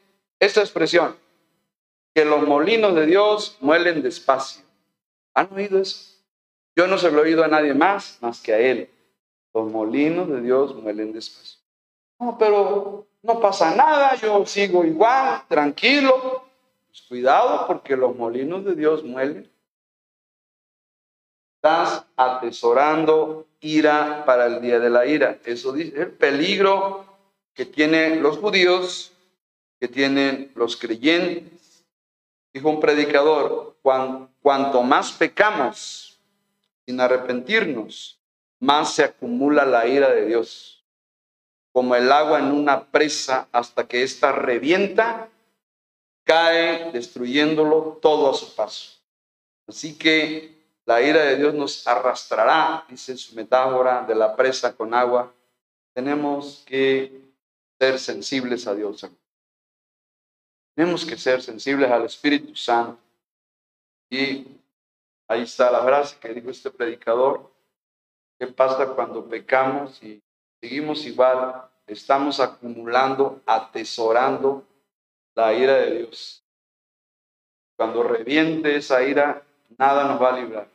[0.40, 1.16] esta expresión,
[2.14, 4.62] que los molinos de Dios muelen despacio.
[5.34, 6.12] ¿Han oído eso?
[6.74, 8.88] Yo no se lo he oído a nadie más más que a él.
[9.52, 11.58] Los molinos de Dios muelen despacio.
[12.18, 16.51] No, pero no pasa nada, yo sigo igual, tranquilo.
[17.09, 19.51] Cuidado porque los molinos de Dios muelen.
[21.57, 25.38] Estás atesorando ira para el día de la ira.
[25.45, 27.07] Eso dice el peligro
[27.55, 29.12] que tienen los judíos,
[29.80, 31.84] que tienen los creyentes.
[32.53, 36.18] Dijo un predicador, cuanto más pecamos
[36.84, 38.18] sin arrepentirnos,
[38.59, 40.84] más se acumula la ira de Dios,
[41.72, 45.30] como el agua en una presa hasta que ésta revienta
[46.24, 48.98] cae destruyéndolo todo a su paso.
[49.66, 54.94] Así que la ira de Dios nos arrastrará, dice su metáfora de la presa con
[54.94, 55.32] agua.
[55.94, 57.20] Tenemos que
[57.78, 59.06] ser sensibles a Dios.
[60.74, 62.98] Tenemos que ser sensibles al Espíritu Santo.
[64.10, 64.46] Y
[65.28, 67.50] ahí está la frase que dijo este predicador.
[68.38, 70.20] ¿Qué pasa cuando pecamos y
[70.60, 71.70] seguimos igual?
[71.86, 74.64] Estamos acumulando, atesorando
[75.34, 76.42] la ira de Dios.
[77.76, 79.42] Cuando reviente esa ira,
[79.78, 80.68] nada nos va a librar.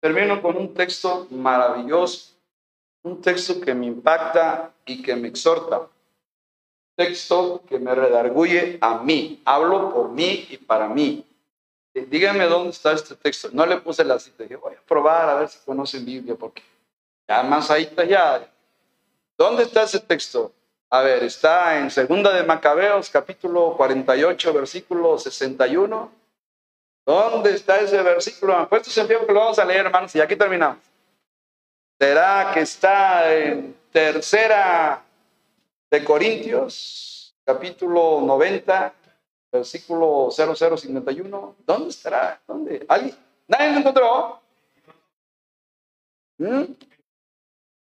[0.00, 2.34] Termino con un texto maravilloso,
[3.02, 5.88] un texto que me impacta y que me exhorta.
[6.96, 9.42] Texto que me redarguye a mí.
[9.44, 11.24] Hablo por mí y para mí.
[11.94, 13.48] Díganme dónde está este texto.
[13.52, 14.42] No le puse la cita.
[14.42, 16.62] Dije, voy a probar a ver si conocen Biblia, porque
[17.28, 18.50] ya más ahí está ya.
[19.36, 20.52] ¿Dónde está ese texto?
[20.94, 26.12] A ver, está en Segunda de Macabeos, capítulo 48, versículo 61.
[27.04, 28.68] ¿Dónde está ese versículo?
[28.68, 30.78] Puesto sentido que lo vamos a leer, hermanos, y aquí terminamos.
[31.98, 35.02] ¿Será que está en Tercera
[35.90, 38.94] de Corintios, capítulo 90,
[39.50, 41.56] versículo 0051?
[41.66, 42.40] ¿Dónde estará?
[42.46, 42.86] ¿Dónde?
[42.86, 43.16] ¿Alguien?
[43.48, 44.40] ¿Nadie lo encontró?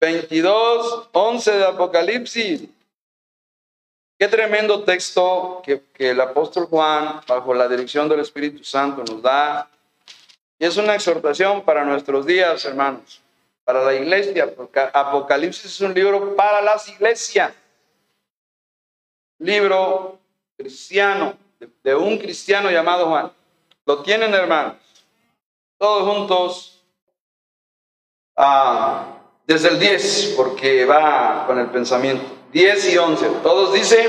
[0.00, 1.18] 22, ¿Mm?
[1.18, 2.70] 11 de Apocalipsis.
[4.18, 9.68] Qué tremendo texto que, el apóstol Juan, bajo la dirección del Espíritu Santo, nos da.
[10.58, 13.20] Y es una exhortación para nuestros días, hermanos,
[13.62, 17.52] para la iglesia, porque Apocalipsis es un libro para las iglesias.
[19.38, 20.18] Libro
[20.56, 21.36] cristiano,
[21.82, 23.30] de, un cristiano llamado Juan.
[23.84, 24.76] Lo tienen, hermanos,
[25.76, 26.82] todos juntos,
[28.34, 32.35] ah, desde el 10, porque va con el pensamiento.
[32.56, 33.26] 10 y 11.
[33.42, 34.08] Todos dicen,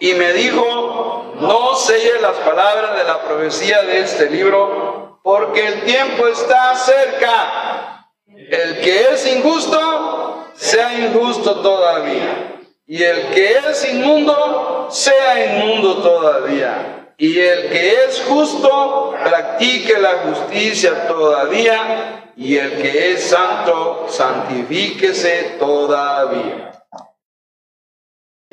[0.00, 5.82] y me dijo, no selle las palabras de la profecía de este libro, porque el
[5.82, 8.08] tiempo está cerca.
[8.26, 12.62] El que es injusto, sea injusto todavía.
[12.86, 17.12] Y el que es inmundo, sea inmundo todavía.
[17.18, 22.32] Y el que es justo, practique la justicia todavía.
[22.38, 26.71] Y el que es santo, santifíquese todavía.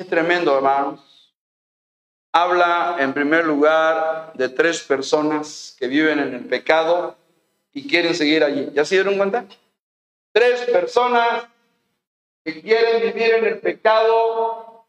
[0.00, 1.30] Qué tremendo, hermanos.
[2.32, 7.18] Habla en primer lugar de tres personas que viven en el pecado
[7.70, 8.70] y quieren seguir allí.
[8.72, 9.44] ¿Ya se dieron cuenta?
[10.32, 11.44] Tres personas
[12.42, 14.86] que quieren vivir en el pecado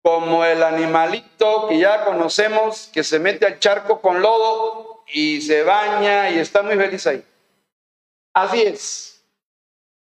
[0.00, 5.64] como el animalito que ya conocemos, que se mete al charco con lodo y se
[5.64, 7.22] baña y está muy feliz ahí.
[8.32, 9.22] Así es.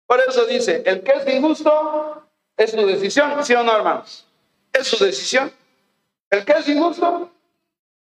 [0.06, 2.29] Por eso dice, el que es injusto
[2.60, 4.26] es su decisión, ¿sí o no, hermanos?
[4.70, 5.50] Es su decisión.
[6.28, 7.30] El que es injusto,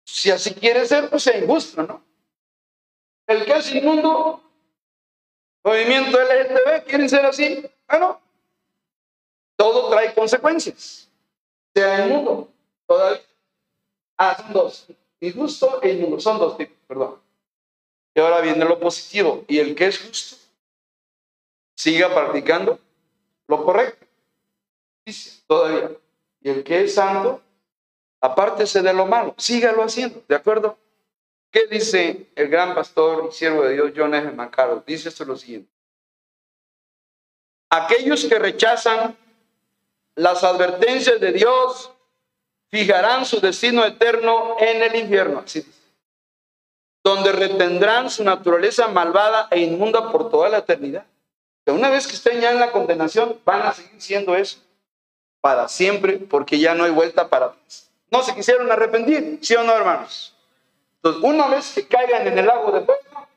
[0.03, 2.03] si así quiere ser, pues sea injusto, ¿no?
[3.27, 4.41] El que es inmundo,
[5.63, 7.63] movimiento LGTB, ¿quieren ser así?
[7.87, 8.19] Bueno,
[9.55, 11.07] todo trae consecuencias.
[11.75, 12.49] Sea inmundo,
[12.87, 13.21] todavía.
[14.17, 14.87] Ah, dos.
[15.19, 17.21] Injusto e inmundo, son dos tipos, perdón.
[18.15, 19.45] Y ahora viene lo positivo.
[19.47, 20.35] Y el que es justo,
[21.75, 22.79] siga practicando
[23.47, 24.07] lo correcto.
[25.47, 25.91] Todavía.
[26.41, 27.41] Y el que es santo,
[28.19, 30.77] apártese de lo malo, sígalo haciendo, ¿de acuerdo?
[31.51, 34.31] ¿Qué dice el gran pastor y siervo de Dios John F.
[34.31, 34.83] Macaro?
[34.85, 35.69] Dice esto lo siguiente.
[37.69, 39.17] Aquellos que rechazan
[40.15, 41.91] las advertencias de Dios
[42.69, 45.79] fijarán su destino eterno en el infierno, así dice,
[47.03, 51.05] donde retendrán su naturaleza malvada e inmunda por toda la eternidad.
[51.65, 54.59] Que una vez que estén ya en la condenación, van a seguir siendo eso
[55.41, 57.89] para siempre, porque ya no hay vuelta para atrás.
[58.11, 60.35] No se quisieron arrepentir, ¿sí o no, hermanos?
[60.97, 63.27] Entonces, una vez que caigan en el lago de fuego,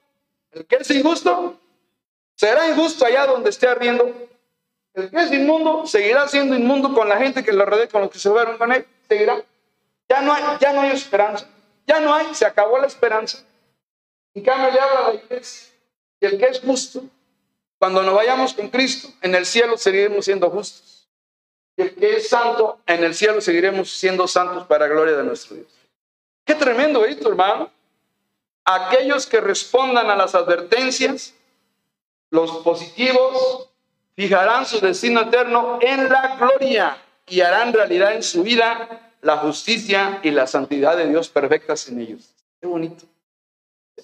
[0.53, 1.57] el que es injusto,
[2.37, 4.13] será injusto allá donde esté ardiendo.
[4.93, 8.11] El que es inmundo, seguirá siendo inmundo con la gente que lo rodea, con los
[8.11, 9.43] que se fueron con él, seguirá.
[10.09, 11.49] Ya no hay, ya no hay esperanza.
[11.87, 13.39] Ya no hay, se acabó la esperanza.
[14.35, 15.73] En cambio, le habla a la iglesia.
[16.21, 17.03] Y el que es justo,
[17.79, 20.94] cuando nos vayamos con Cristo, en el cielo seguiremos siendo justos.
[21.77, 25.73] Que es santo, en el cielo seguiremos siendo santos para gloria de nuestro Dios.
[26.45, 27.71] Qué tremendo esto, hermano.
[28.65, 31.35] Aquellos que respondan a las advertencias,
[32.31, 33.69] los positivos,
[34.15, 36.97] fijarán su destino eterno en la gloria
[37.27, 42.01] y harán realidad en su vida la justicia y la santidad de Dios perfectas en
[42.01, 42.35] ellos.
[42.61, 43.05] Qué bonito.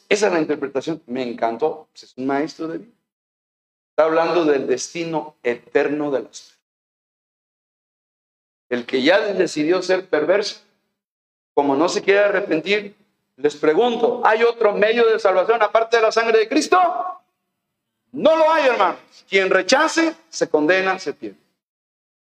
[0.09, 1.03] Esa es la interpretación.
[1.07, 1.89] Me encantó.
[1.95, 2.93] Es un maestro de vida.
[3.91, 6.60] Está hablando del destino eterno de las
[8.71, 10.63] el que ya decidió ser perverso,
[11.53, 12.95] como no se quiere arrepentir,
[13.37, 16.79] les pregunto, ¿hay otro medio de salvación aparte de la sangre de Cristo?
[18.13, 19.01] No lo hay, hermanos.
[19.29, 21.39] Quien rechace, se condena, se pierde.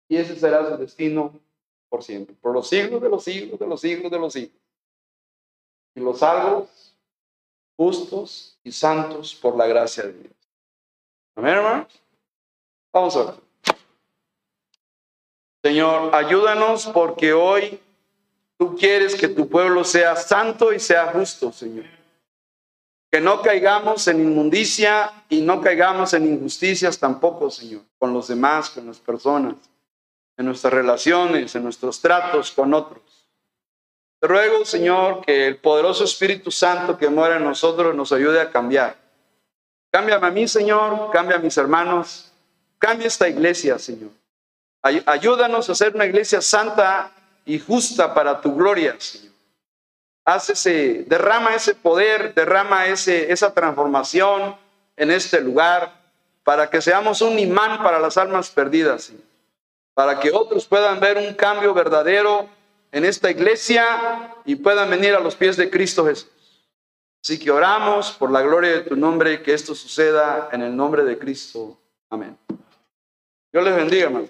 [0.09, 1.33] Y ese será su destino
[1.89, 4.61] por siempre, por los siglos de los siglos, de los siglos, de los siglos.
[5.95, 6.97] Y los salvos,
[7.77, 10.35] justos y santos por la gracia de Dios.
[11.37, 12.03] Amén, hermanos.
[12.93, 13.44] Vamos a ver.
[15.65, 17.81] Señor, ayúdanos porque hoy
[18.59, 21.87] tú quieres que tu pueblo sea santo y sea justo, Señor.
[23.11, 28.69] Que no caigamos en inmundicia y no caigamos en injusticias tampoco, Señor, con los demás,
[28.69, 29.55] con las personas,
[30.37, 33.27] en nuestras relaciones, en nuestros tratos con otros.
[34.21, 38.51] Te ruego, Señor, que el poderoso Espíritu Santo que mora en nosotros nos ayude a
[38.51, 38.99] cambiar.
[39.91, 42.31] Cámbiame a mí, Señor, cambia a mis hermanos,
[42.79, 44.11] cambia esta iglesia, Señor.
[44.85, 47.11] Ayúdanos a ser una iglesia santa
[47.47, 49.33] y justa para tu gloria, Señor.
[50.27, 54.57] Haz ese, derrama ese poder, derrama ese, esa transformación
[54.97, 55.93] en este lugar
[56.43, 59.23] para que seamos un imán para las almas perdidas, Señor.
[59.95, 62.47] Para que otros puedan ver un cambio verdadero
[62.93, 66.31] en esta iglesia y puedan venir a los pies de Cristo Jesús.
[67.23, 71.05] Así que oramos por la gloria de tu nombre, que esto suceda en el nombre
[71.05, 71.79] de Cristo.
[72.11, 72.37] Amén.
[73.51, 74.29] Dios les bendiga, hermano.